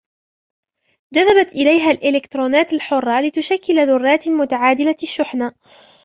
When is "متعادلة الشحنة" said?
4.27-5.51